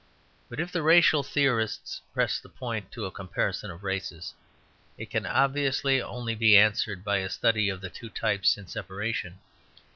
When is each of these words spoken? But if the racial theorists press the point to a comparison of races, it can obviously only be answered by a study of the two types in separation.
But 0.49 0.59
if 0.59 0.71
the 0.71 0.81
racial 0.81 1.21
theorists 1.21 2.01
press 2.11 2.39
the 2.39 2.49
point 2.49 2.91
to 2.91 3.05
a 3.05 3.11
comparison 3.11 3.69
of 3.69 3.83
races, 3.83 4.33
it 4.97 5.11
can 5.11 5.27
obviously 5.27 6.01
only 6.01 6.33
be 6.33 6.57
answered 6.57 7.03
by 7.03 7.17
a 7.17 7.29
study 7.29 7.69
of 7.69 7.81
the 7.81 7.89
two 7.91 8.09
types 8.09 8.57
in 8.57 8.65
separation. 8.65 9.37